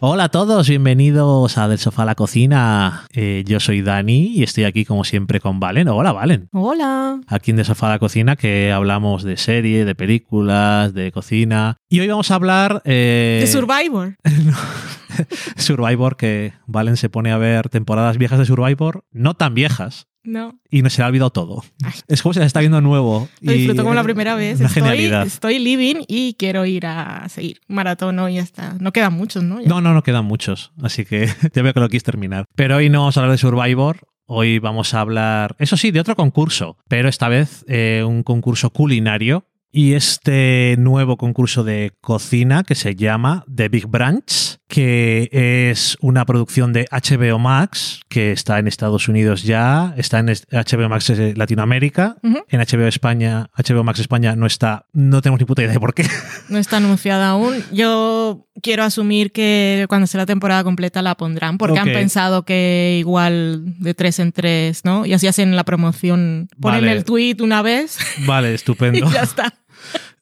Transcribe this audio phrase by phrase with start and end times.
[0.00, 3.06] Hola a todos, bienvenidos a Del Sofá a la Cocina.
[3.12, 5.88] Eh, yo soy Dani y estoy aquí como siempre con Valen.
[5.88, 6.48] Hola Valen.
[6.52, 7.20] Hola.
[7.26, 11.78] Aquí en Del Sofá a la Cocina que hablamos de serie, de películas, de cocina.
[11.88, 12.80] Y hoy vamos a hablar...
[12.84, 14.14] eh, De Survivor.
[15.56, 20.58] Survivor, que Valen se pone a ver temporadas viejas de Survivor, no tan viejas, No.
[20.70, 21.64] y no se le ha olvidado todo.
[21.82, 21.92] Ay.
[22.08, 23.28] Es como si la está viendo nuevo.
[23.40, 24.58] Lo disfruto como la primera vez.
[24.58, 25.26] Una Estoy, genialidad.
[25.26, 27.60] estoy living y quiero ir a seguir.
[27.68, 28.74] Maratón hoy ya está.
[28.80, 29.60] No quedan muchos, ¿no?
[29.60, 29.68] Ya.
[29.68, 32.44] No, no, no quedan muchos, así que ya veo que lo quieres terminar.
[32.54, 36.00] Pero hoy no vamos a hablar de Survivor, hoy vamos a hablar, eso sí, de
[36.00, 39.46] otro concurso, pero esta vez eh, un concurso culinario.
[39.70, 45.28] Y este nuevo concurso de cocina que se llama The Big Branch, que
[45.70, 50.88] es una producción de HBO Max, que está en Estados Unidos ya, está en HBO
[50.88, 55.72] Max Latinoamérica, en HBO España, HBO Max España no está, no tenemos ni puta idea
[55.72, 56.06] de por qué.
[56.48, 57.62] No está anunciada aún.
[57.70, 62.96] Yo quiero asumir que cuando sea la temporada completa la pondrán, porque han pensado que
[62.98, 65.04] igual de tres en tres, ¿no?
[65.04, 66.48] Y así hacen la promoción.
[66.60, 66.92] Ponen Vale.
[66.92, 69.10] el tweet una vez Vale, y estupendo.
[69.12, 69.52] ya está.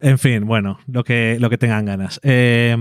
[0.01, 2.21] En fin, bueno, lo que, lo que tengan ganas.
[2.23, 2.77] Eh,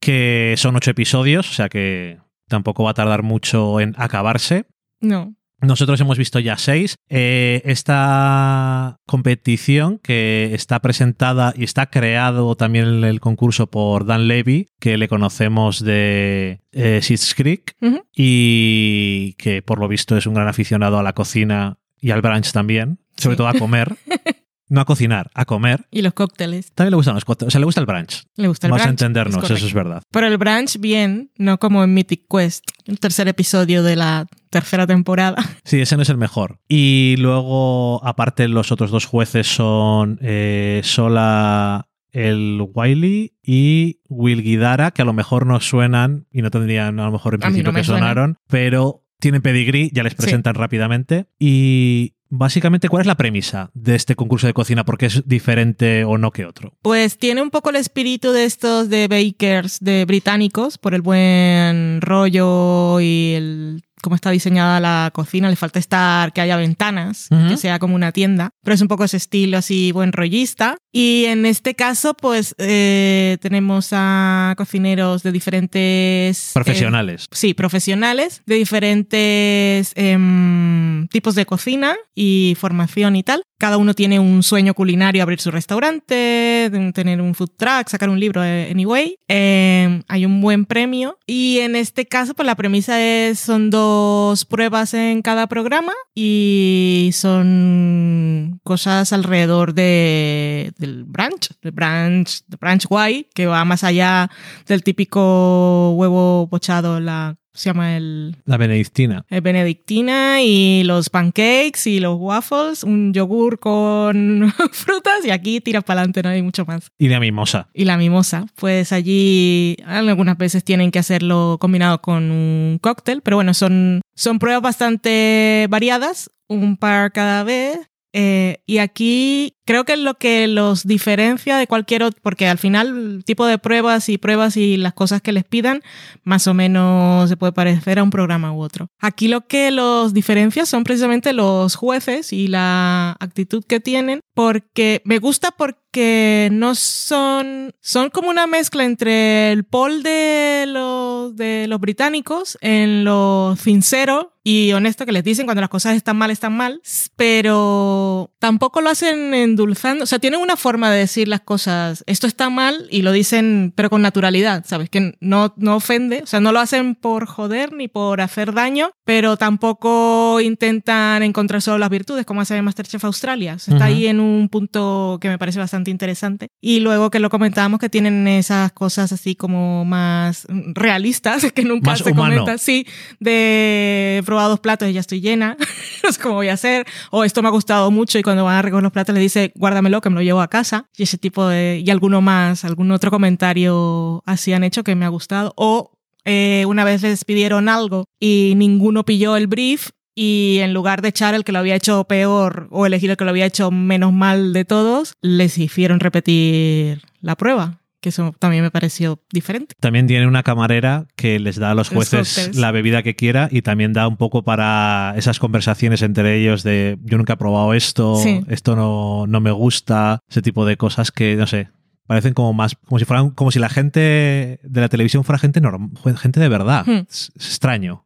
[0.00, 4.66] que son ocho episodios, o sea que tampoco va a tardar mucho en acabarse.
[5.00, 5.34] No.
[5.60, 6.94] Nosotros hemos visto ya seis.
[7.08, 14.28] Eh, esta competición que está presentada y está creado también el, el concurso por Dan
[14.28, 17.74] Levy, que le conocemos de eh, Schitt's Creek
[18.14, 22.52] y que por lo visto es un gran aficionado a la cocina y al brunch
[22.52, 23.38] también, sobre Sí.
[23.38, 23.96] todo a comer.
[24.68, 25.86] No a cocinar, a comer.
[25.90, 26.72] Y los cócteles.
[26.72, 27.48] También le gustan los cócteles.
[27.48, 28.24] O sea, le gusta el brunch.
[28.36, 30.02] Le gusta el Vas a entendernos, es eso es verdad.
[30.10, 34.86] Pero el brunch bien, no como en Mythic Quest, el tercer episodio de la tercera
[34.86, 35.36] temporada.
[35.64, 36.60] Sí, ese no es el mejor.
[36.66, 44.92] Y luego, aparte, los otros dos jueces son eh, Sola el Wiley y Will Guidara,
[44.92, 47.78] que a lo mejor no suenan y no tendrían a lo mejor en principio no
[47.78, 50.18] que sonaron, pero tienen pedigrí, ya les Sí.
[50.18, 51.26] presentan rápidamente.
[51.38, 54.84] Y básicamente, ¿cuál es la premisa de este concurso de cocina?
[54.84, 56.74] ¿Por qué es diferente o no que otro?
[56.82, 62.00] Pues tiene un poco el espíritu de estos de bakers de británicos, por el buen
[62.00, 65.48] rollo y el cómo está diseñada la cocina.
[65.50, 69.04] Le falta estar que haya ventanas, que sea como una tienda, pero es un poco
[69.04, 70.76] ese estilo así buen rollista.
[70.92, 76.48] Y en este caso, pues eh, tenemos a cocineros de diferentes...
[76.48, 77.26] eh, Profesionales.
[77.30, 83.42] Sí, profesionales de diferentes em, tipos de cocina y formación y tal.
[83.58, 88.20] Cada uno tiene un sueño culinario, abrir su restaurante, tener un food truck, sacar un
[88.20, 89.18] libro, eh, anyway.
[89.26, 94.44] Em, hay un buen premio y en este caso, pues la premisa es, son dos
[94.44, 102.86] pruebas en cada programa y son cosas alrededor de, del brunch, del brunch, del brunch
[102.86, 104.30] guay, que va más allá
[104.68, 109.24] del típico huevo pochado, la se llama el, La benedictina.
[109.28, 115.84] el benedictina y los pancakes y los waffles, un yogur con frutas y aquí tiras
[115.84, 116.88] para adelante, no hay mucho más.
[116.98, 117.68] Y la mimosa.
[117.74, 123.36] Y la mimosa, pues allí algunas veces tienen que hacerlo combinado con un cóctel, pero
[123.36, 127.78] bueno, son, son pruebas bastante variadas, un par cada vez.
[128.14, 133.16] eh, y aquí creo que lo que los diferencia de cualquier otro, porque al final
[133.18, 135.82] el tipo de pruebas y pruebas y las cosas que les pidan,
[136.24, 138.88] más o menos se puede parecer a un programa u otro.
[138.98, 145.02] Aquí lo que los diferencia son precisamente los jueces y la actitud que tienen, porque
[145.04, 151.66] me gusta porque no son, son como una mezcla entre el Paul de los, de
[151.68, 156.30] los británicos en lo sincero y honesto que les dicen cuando las cosas están mal,
[156.30, 156.80] están mal,
[157.16, 162.26] pero tampoco lo hacen endulzando, o sea, tienen una forma de decir las cosas, esto
[162.26, 164.88] está mal y lo dicen pero con naturalidad, ¿sabes?
[164.88, 168.92] Que no, no ofende, o sea, no lo hacen por joder ni por hacer daño,
[169.08, 173.94] pero tampoco intentan encontrar solo las virtudes como hace Masterchef Australia, O sea, está Ujú.
[173.94, 176.48] ahí en un punto que me parece bastante interesante.
[176.60, 181.92] Y luego que lo comentábamos que tienen esas cosas así como más realistas que nunca
[181.92, 182.34] Más se humano.
[182.34, 182.86] comentan, sí,
[183.18, 185.56] de he probado dos platos y ya estoy llena,
[186.04, 188.56] no sé cómo voy a hacer, o esto me ha gustado mucho y cuando van
[188.56, 191.16] a recoger los platos le dice guárdamelo que me lo llevo a casa y ese
[191.16, 195.54] tipo de y alguno más, algún otro comentario así han hecho que me ha gustado
[195.56, 195.92] o
[196.28, 201.08] eh, una vez les pidieron algo y ninguno pilló el brief y en lugar de
[201.08, 204.12] echar el que lo había hecho peor o elegir el que lo había hecho menos
[204.12, 209.74] mal de todos, les hicieron repetir la prueba, que eso también me pareció diferente.
[209.80, 213.62] También tiene una camarera que les da a los jueces la bebida que quiera y
[213.62, 218.16] también da un poco para esas conversaciones entre ellos de yo nunca he probado esto,
[218.16, 218.40] Sí.
[218.48, 221.68] esto no, no me gusta, ese tipo de cosas que, no sé,
[222.08, 225.60] Parecen como más, como si fueran, como si la gente de la televisión fuera gente
[225.60, 226.84] normal, gente de verdad.
[226.84, 227.04] Hmm.
[227.08, 228.04] Es, es extraño.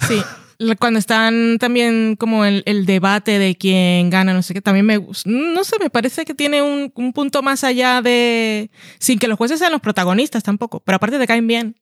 [0.00, 0.20] Sí.
[0.78, 4.96] Cuando están también como el, el debate de quién gana, no sé qué, también me
[4.96, 8.70] gus- no sé, me parece que tiene un, un punto más allá de.
[8.98, 11.76] Sin que los jueces sean los protagonistas tampoco, pero aparte te caen bien.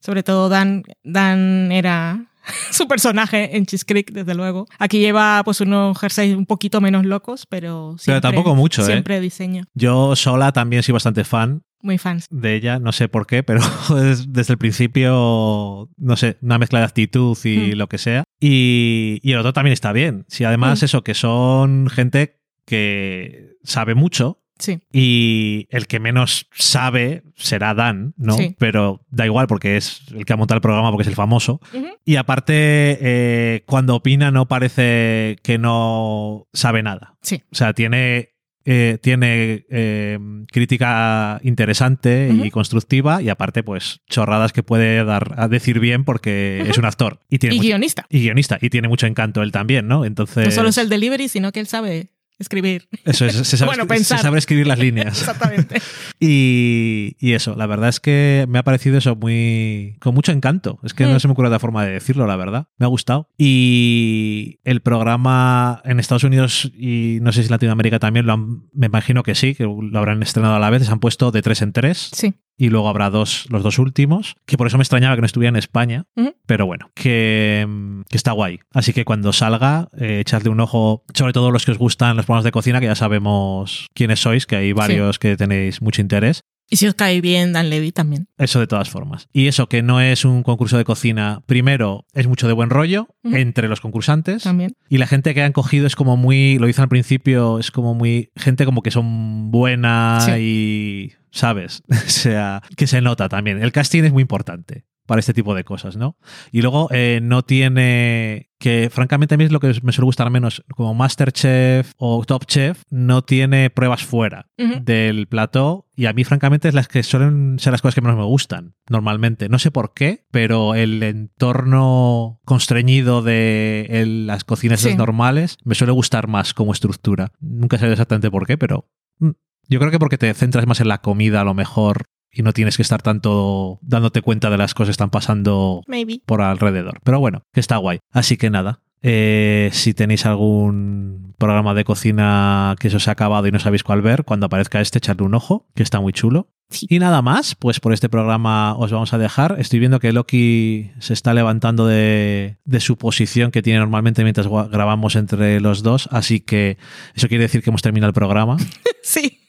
[0.00, 2.26] Sobre todo Dan, Dan era
[2.70, 4.66] su personaje en Cheese Creek, desde luego.
[4.78, 8.86] Aquí lleva pues unos jerseys un poquito menos locos, pero siempre, tampoco mucho, ¿eh?
[8.86, 9.64] Siempre diseño.
[9.74, 12.26] Yo sola también soy bastante fan Muy fans.
[12.30, 13.60] de ella, no sé por qué, pero
[14.04, 17.76] es- desde el principio, no sé, una mezcla de actitud y Hmm.
[17.78, 18.24] lo que sea.
[18.40, 20.24] Y, y el otro también está bien.
[20.28, 20.84] Si además Hmm.
[20.84, 24.78] eso, que son gente que sabe mucho, Sí.
[24.92, 28.34] Y el que menos sabe será Dan, ¿no?
[28.36, 28.54] Sí.
[28.58, 31.60] Pero da igual porque es el que ha montado el programa porque es el famoso.
[32.04, 32.52] Y aparte,
[33.00, 37.16] eh, cuando opina no parece que no sabe nada.
[37.22, 37.42] Sí.
[37.50, 38.30] O sea, tiene,
[38.64, 40.18] eh, tiene eh,
[40.52, 46.64] crítica interesante y constructiva y aparte, pues, chorradas que puede dar a decir bien porque
[46.68, 47.20] es un actor.
[47.30, 48.06] Y, tiene Y mucho- guionista.
[48.10, 48.58] y guionista.
[48.60, 50.04] Y tiene mucho encanto él también, ¿no?
[50.04, 50.44] Entonces...
[50.46, 52.10] No solo es el delivery, sino que él sabe
[52.40, 52.88] escribir.
[53.04, 54.18] Eso es, se sabe, Bueno, se pensar.
[54.20, 55.18] sabe escribir las líneas.
[55.20, 55.80] Exactamente.
[56.22, 59.96] Y, y eso, la verdad es que me ha parecido eso muy.
[60.00, 60.78] con mucho encanto.
[60.82, 61.20] Es que no Mm.
[61.20, 62.66] se me ocurre otra forma de decirlo, la verdad.
[62.76, 63.28] Me ha gustado.
[63.38, 68.62] Y el programa en Estados Unidos y no sé si Latinoamérica también lo han.
[68.74, 70.84] Me imagino que sí, que lo habrán estrenado a la vez.
[70.84, 72.10] Se han puesto de tres en tres.
[72.12, 72.34] Sí.
[72.60, 74.36] Y luego habrá dos, los dos últimos.
[74.44, 76.04] Que por eso me extrañaba que no estuviera en España.
[76.44, 77.66] Pero bueno, que,
[78.10, 78.60] que está guay.
[78.74, 82.26] Así que cuando salga, eh, echadle un ojo, sobre todo los que os gustan los
[82.26, 86.42] programas de cocina, que ya sabemos quiénes sois, que hay varios que tenéis mucho interés.
[86.68, 88.28] Y si os cae bien Dan Levy también.
[88.38, 89.26] Eso de todas formas.
[89.32, 93.08] Y eso que no es un concurso de cocina, primero, es mucho de buen rollo
[93.24, 94.44] entre los concursantes.
[94.44, 94.76] También.
[94.88, 97.94] Y la gente que han cogido es como muy, lo dicen al principio, es como
[97.94, 100.32] muy, gente como que son buena Sí.
[100.38, 101.82] y, ¿sabes?
[101.90, 103.62] o sea, que se nota también.
[103.62, 106.16] El casting es muy importante para este tipo de cosas, ¿no?
[106.52, 110.30] Y luego eh, no tiene, que francamente a mí es lo que me suele gustar
[110.30, 114.74] menos, como Masterchef o Top Chef, no tiene pruebas fuera Ujú.
[114.84, 118.18] del plató y a mí francamente es las que suelen ser las cosas que menos
[118.18, 119.48] me gustan normalmente.
[119.48, 124.94] No sé por qué, pero el entorno constreñido de el- las cocinas Sí.
[124.94, 127.32] normales me suele gustar más como estructura.
[127.40, 128.88] Nunca sé exactamente por qué, pero
[129.18, 129.30] mm,
[129.70, 132.52] yo creo que porque te centras más en la comida a lo mejor y no
[132.52, 136.20] tienes que estar tanto dándote cuenta de las cosas que están pasando Maybe.
[136.26, 137.00] por alrededor.
[137.04, 137.98] Pero bueno, que está guay.
[138.12, 138.80] Así que nada.
[139.02, 143.82] eh, si tenéis algún programa de cocina que se os ha acabado y no sabéis
[143.82, 146.50] cuál ver, cuando aparezca este, echadle un ojo, que está muy chulo.
[146.68, 146.86] Sí.
[146.88, 149.56] Y nada más, pues por este programa os vamos a dejar.
[149.58, 154.46] Estoy viendo que Loki se está levantando de, de su posición que tiene normalmente mientras
[154.46, 156.76] grabamos entre los dos, así que
[157.14, 158.56] eso quiere decir que hemos terminado el programa.
[159.02, 159.39] Sí.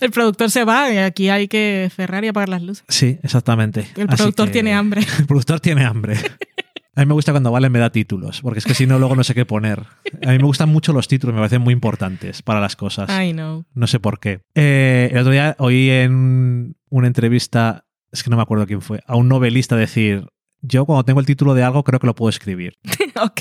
[0.04, 2.84] El productor se va y aquí hay que cerrar y apagar las luces.
[2.88, 3.86] Sí, exactamente.
[3.96, 5.02] El Así productor que- tiene hambre.
[5.18, 6.16] El productor tiene hambre.
[6.96, 9.14] A mí me gusta cuando Vale me da títulos, porque es que si no, luego
[9.16, 9.84] no sé qué poner.
[10.26, 13.08] A mí me gustan mucho los títulos, me parecen muy importantes para las cosas.
[13.08, 13.64] I know.
[13.74, 14.40] No sé por qué.
[14.54, 19.00] Eh, el otro día oí en una entrevista, es que no me acuerdo quién fue,
[19.06, 20.26] a un novelista decir,
[20.62, 22.76] yo cuando tengo el título de algo creo que lo puedo escribir.
[23.22, 23.40] ok.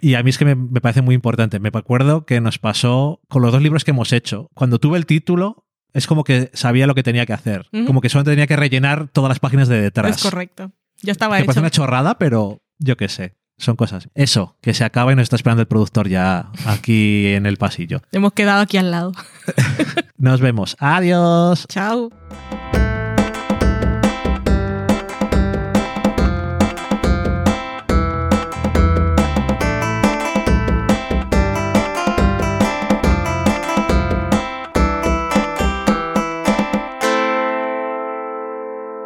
[0.00, 1.58] Y a mí es que me, me parece muy importante.
[1.60, 4.48] Me acuerdo que nos pasó con los dos libros que hemos hecho.
[4.54, 7.66] Cuando tuve el título, es como que sabía lo que tenía que hacer.
[7.86, 10.16] Como que solo tenía que rellenar todas las páginas de detrás.
[10.16, 10.72] Es correcto.
[11.02, 11.46] Ya estaba Que hecho.
[11.48, 13.34] parece una chorrada, pero yo qué sé.
[13.58, 14.08] Son cosas.
[14.14, 18.00] Eso, que se acaba y nos está esperando el productor ya aquí en el pasillo.
[18.10, 19.12] Hemos quedado aquí al lado.
[20.16, 20.76] Nos vemos.
[20.78, 21.66] Adiós.
[21.68, 22.10] Chao.